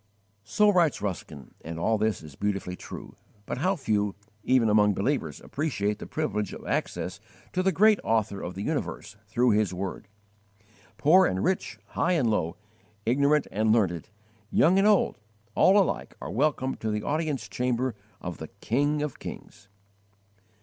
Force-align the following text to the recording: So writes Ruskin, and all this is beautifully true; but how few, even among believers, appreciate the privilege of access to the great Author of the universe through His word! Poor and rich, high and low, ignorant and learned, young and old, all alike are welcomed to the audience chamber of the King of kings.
So 0.45 0.71
writes 0.71 0.99
Ruskin, 0.99 1.53
and 1.63 1.77
all 1.79 1.99
this 1.99 2.23
is 2.23 2.33
beautifully 2.35 2.75
true; 2.75 3.15
but 3.45 3.59
how 3.59 3.75
few, 3.75 4.15
even 4.43 4.67
among 4.67 4.95
believers, 4.95 5.39
appreciate 5.41 5.99
the 5.99 6.07
privilege 6.07 6.53
of 6.53 6.65
access 6.65 7.19
to 7.53 7.61
the 7.61 7.71
great 7.71 7.99
Author 8.03 8.41
of 8.41 8.55
the 8.55 8.63
universe 8.63 9.15
through 9.27 9.51
His 9.51 9.75
word! 9.75 10.07
Poor 10.97 11.27
and 11.27 11.43
rich, 11.43 11.77
high 11.89 12.13
and 12.13 12.31
low, 12.31 12.55
ignorant 13.05 13.45
and 13.51 13.71
learned, 13.71 14.09
young 14.49 14.79
and 14.79 14.87
old, 14.87 15.19
all 15.53 15.77
alike 15.77 16.15
are 16.19 16.31
welcomed 16.31 16.79
to 16.79 16.89
the 16.89 17.03
audience 17.03 17.47
chamber 17.47 17.93
of 18.19 18.39
the 18.39 18.47
King 18.59 19.03
of 19.03 19.19
kings. 19.19 19.67